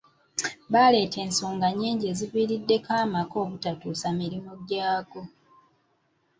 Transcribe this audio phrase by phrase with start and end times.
[0.71, 5.21] Baleeta ensonga nnyingi eziviiriddeko amaka obutatuusa mulimu gwago.